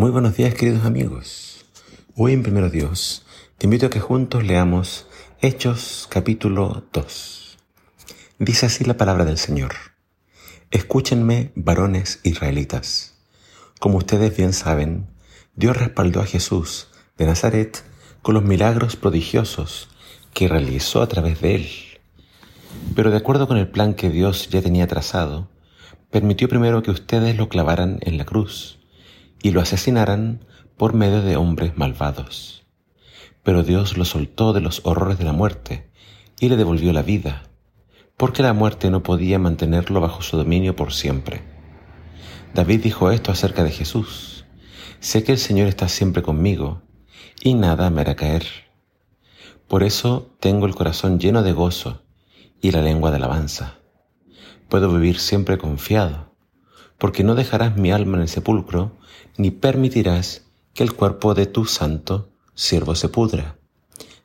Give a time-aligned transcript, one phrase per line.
[0.00, 1.66] Muy buenos días queridos amigos.
[2.16, 3.26] Hoy en Primero Dios
[3.58, 5.06] te invito a que juntos leamos
[5.42, 7.58] Hechos capítulo 2.
[8.38, 9.74] Dice así la palabra del Señor.
[10.70, 13.18] Escúchenme, varones israelitas.
[13.78, 15.06] Como ustedes bien saben,
[15.54, 16.88] Dios respaldó a Jesús
[17.18, 17.84] de Nazaret
[18.22, 19.90] con los milagros prodigiosos
[20.32, 21.68] que realizó a través de él.
[22.96, 25.50] Pero de acuerdo con el plan que Dios ya tenía trazado,
[26.10, 28.79] permitió primero que ustedes lo clavaran en la cruz
[29.42, 30.44] y lo asesinaran
[30.76, 32.66] por medio de hombres malvados.
[33.42, 35.90] Pero Dios lo soltó de los horrores de la muerte
[36.38, 37.42] y le devolvió la vida,
[38.16, 41.42] porque la muerte no podía mantenerlo bajo su dominio por siempre.
[42.54, 44.44] David dijo esto acerca de Jesús.
[45.00, 46.82] Sé que el Señor está siempre conmigo
[47.42, 48.46] y nada me hará caer.
[49.68, 52.02] Por eso tengo el corazón lleno de gozo
[52.60, 53.78] y la lengua de alabanza.
[54.68, 56.29] Puedo vivir siempre confiado
[57.00, 58.92] porque no dejarás mi alma en el sepulcro,
[59.38, 63.56] ni permitirás que el cuerpo de tu santo siervo se pudra.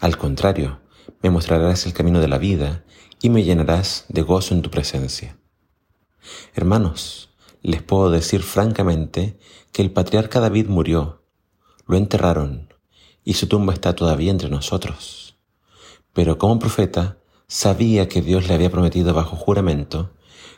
[0.00, 0.80] Al contrario,
[1.22, 2.82] me mostrarás el camino de la vida
[3.20, 5.36] y me llenarás de gozo en tu presencia.
[6.54, 7.28] Hermanos,
[7.60, 9.38] les puedo decir francamente
[9.70, 11.24] que el patriarca David murió,
[11.86, 12.72] lo enterraron,
[13.22, 15.36] y su tumba está todavía entre nosotros.
[16.14, 20.14] Pero como profeta, sabía que Dios le había prometido bajo juramento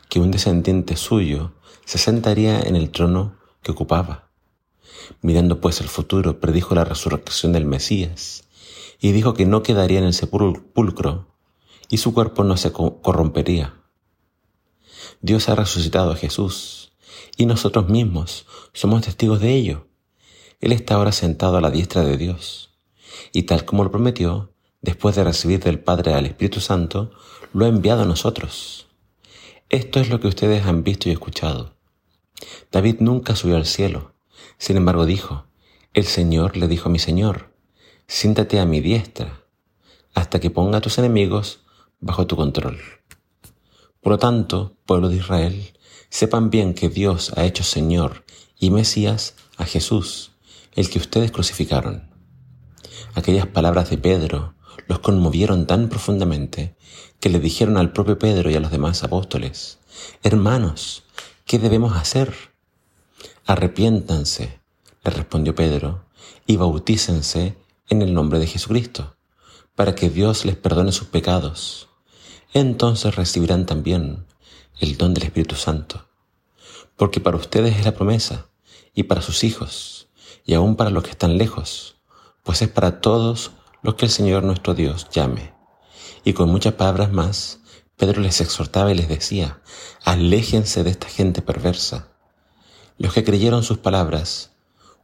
[0.09, 1.53] que un descendiente suyo
[1.85, 4.29] se sentaría en el trono que ocupaba.
[5.21, 8.43] Mirando pues el futuro, predijo la resurrección del Mesías
[8.99, 11.27] y dijo que no quedaría en el sepulcro
[11.89, 13.75] y su cuerpo no se corrompería.
[15.21, 16.93] Dios ha resucitado a Jesús
[17.37, 19.87] y nosotros mismos somos testigos de ello.
[20.61, 22.71] Él está ahora sentado a la diestra de Dios
[23.31, 24.51] y tal como lo prometió,
[24.81, 27.11] después de recibir del Padre al Espíritu Santo,
[27.53, 28.84] lo ha enviado a nosotros.
[29.69, 31.75] Esto es lo que ustedes han visto y escuchado.
[32.71, 34.13] David nunca subió al cielo.
[34.57, 35.45] Sin embargo dijo,
[35.93, 37.51] el Señor le dijo a mi Señor,
[38.07, 39.43] siéntate a mi diestra,
[40.13, 41.61] hasta que ponga a tus enemigos
[41.99, 42.79] bajo tu control.
[44.01, 45.73] Por lo tanto, pueblo de Israel,
[46.09, 48.23] sepan bien que Dios ha hecho Señor
[48.59, 50.33] y Mesías a Jesús,
[50.75, 52.11] el que ustedes crucificaron.
[53.15, 54.54] Aquellas palabras de Pedro
[54.87, 56.75] los conmovieron tan profundamente
[57.19, 59.79] que le dijeron al propio Pedro y a los demás apóstoles,
[60.23, 61.03] Hermanos,
[61.45, 62.33] ¿qué debemos hacer?
[63.45, 64.59] Arrepiéntanse,
[65.03, 66.05] le respondió Pedro,
[66.45, 67.57] y bautícense
[67.89, 69.15] en el nombre de Jesucristo,
[69.75, 71.89] para que Dios les perdone sus pecados.
[72.53, 74.25] Entonces recibirán también
[74.79, 76.07] el don del Espíritu Santo,
[76.95, 78.47] porque para ustedes es la promesa,
[78.93, 80.07] y para sus hijos,
[80.45, 81.95] y aún para los que están lejos,
[82.43, 83.51] pues es para todos
[83.93, 85.53] que el Señor nuestro Dios llame.
[86.23, 87.59] Y con muchas palabras más,
[87.97, 89.61] Pedro les exhortaba y les decía,
[90.03, 92.09] aléjense de esta gente perversa.
[92.97, 94.53] Los que creyeron sus palabras,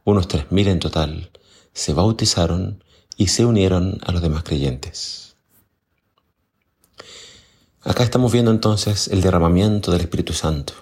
[0.02, 1.30] unos tres mil en total,
[1.72, 2.82] se bautizaron
[3.16, 5.36] y se unieron a los demás creyentes.
[7.82, 10.74] Acá estamos viendo entonces el derramamiento del Espíritu Santo.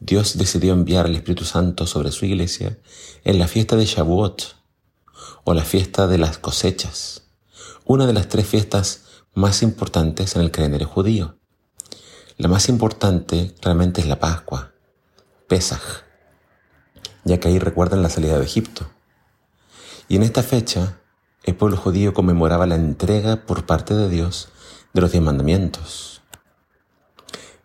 [0.00, 2.78] Dios decidió enviar el Espíritu Santo sobre su iglesia
[3.24, 4.56] en la fiesta de Shavuot,
[5.44, 7.28] o la fiesta de las cosechas,
[7.84, 9.04] una de las tres fiestas
[9.34, 11.38] más importantes en el calendario judío.
[12.36, 14.72] La más importante claramente es la Pascua,
[15.48, 15.82] Pesaj,
[17.24, 18.86] ya que ahí recuerdan la salida de Egipto.
[20.08, 21.00] Y en esta fecha,
[21.42, 24.48] el pueblo judío conmemoraba la entrega por parte de Dios
[24.92, 26.22] de los diez mandamientos.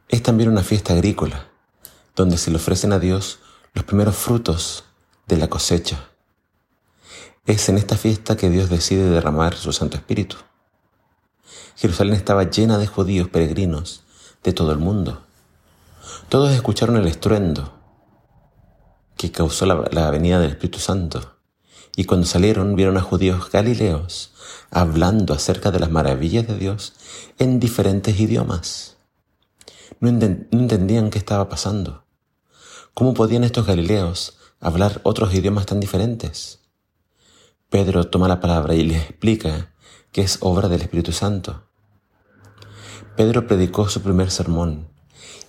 [0.08, 1.50] Es también una fiesta agrícola,
[2.16, 3.40] donde se le ofrecen a Dios
[3.74, 4.86] los primeros frutos
[5.28, 6.09] de la cosecha.
[7.50, 10.36] Es en esta fiesta que Dios decide derramar su Santo Espíritu.
[11.76, 14.04] Jerusalén estaba llena de judíos peregrinos
[14.44, 15.24] de todo el mundo.
[16.30, 17.74] Todos escucharon el estruendo
[19.18, 21.38] que causó la, venida del Espíritu Santo.
[21.96, 24.32] Y cuando salieron vieron a judíos galileos
[24.70, 26.94] hablando acerca de las maravillas de Dios
[27.40, 28.98] en diferentes idiomas.
[30.00, 30.20] No, no
[30.52, 32.06] entendían qué estaba pasando.
[32.94, 36.60] ¿Cómo podían estos galileos hablar otros idiomas tan diferentes?
[37.70, 39.74] Pedro toma la palabra y les explica
[40.12, 41.68] que es obra del Espíritu Santo.
[43.16, 44.88] Pedro predicó su primer sermón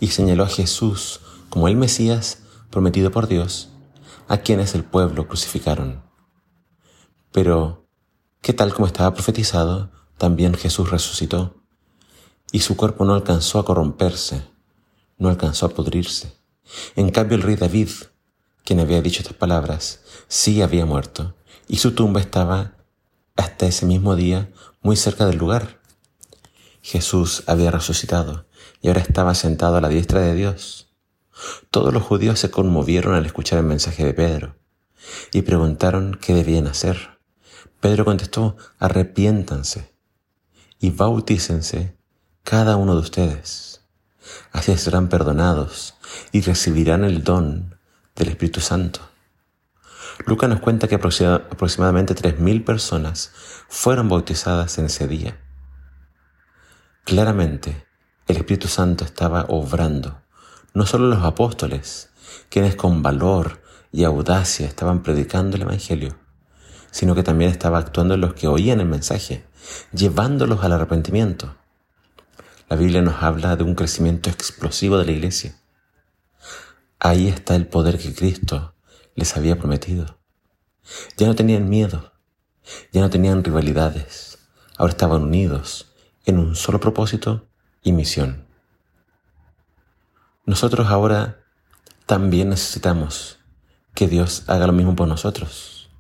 [0.01, 3.71] y señaló a Jesús como el Mesías prometido por Dios,
[4.29, 6.03] a quienes el pueblo crucificaron.
[7.33, 7.87] Pero,
[8.43, 11.63] ¿qué tal como estaba profetizado, también Jesús resucitó,
[12.53, 14.43] y su cuerpo no alcanzó a corromperse,
[15.17, 16.37] no alcanzó a pudrirse.
[16.97, 17.89] En cambio el rey David,
[18.63, 21.35] quien había dicho estas palabras, sí había muerto,
[21.71, 22.73] y su tumba estaba
[23.37, 24.51] hasta ese mismo día
[24.83, 25.81] muy cerca del lugar
[26.83, 28.47] Jesús había resucitado
[28.81, 30.89] y ahora estaba sentado a la diestra de Dios.
[31.71, 34.57] Todos los judíos se conmovieron al escuchar el mensaje de Pedro.
[35.33, 37.19] y preguntaron qué debían hacer.
[37.81, 39.95] Pedro contestó, arrepiéntanse
[40.79, 41.97] y bautícense
[42.43, 43.83] cada uno de ustedes.
[44.53, 45.95] Así serán perdonados
[46.33, 47.79] y recibirán el don
[48.17, 49.10] del Espíritu Santo.
[50.27, 53.33] Lucas nos cuenta que aproximadamente 3.000 personas
[53.69, 55.41] fueron bautizadas en ese día.
[57.05, 57.87] Claramente,
[58.29, 60.21] el Espíritu Santo estaba obrando,
[60.75, 62.11] no solo los apóstoles,
[62.49, 63.63] quienes con valor
[63.93, 66.17] y audacia estaban predicando el Evangelio,
[66.91, 69.45] sino que también estaba actuando en los que oían el mensaje,
[69.93, 71.57] llevándolos al arrepentimiento.
[72.69, 75.57] La Biblia nos habla de un crecimiento explosivo de la iglesia.
[77.01, 78.75] Ahí está el poder que Cristo
[79.15, 80.19] les había prometido.
[81.17, 82.13] Ya no tenían miedo,
[82.93, 84.39] ya no tenían rivalidades,
[84.77, 85.93] ahora estaban unidos
[86.25, 87.49] en un solo propósito
[87.83, 88.47] y misión.
[90.47, 91.45] Nosotros ahora
[92.07, 93.39] también necesitamos
[93.95, 95.91] que Dios haga lo mismo por nosotros.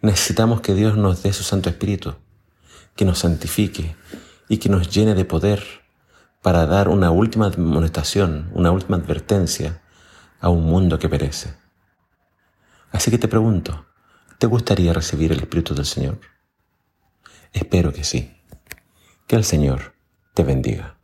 [0.00, 2.14] Necesitamos que Dios nos dé su Santo Espíritu,
[2.96, 3.96] que nos santifique
[4.48, 5.62] y que nos llene de poder
[6.42, 9.82] para dar una última amonestación, una última advertencia
[10.40, 11.63] a un mundo que perece.
[12.94, 13.86] Así que te pregunto,
[14.38, 16.20] ¿te gustaría recibir el Espíritu del Señor?
[17.52, 18.40] Espero que sí.
[19.26, 19.96] Que el Señor
[20.32, 20.96] te bendiga.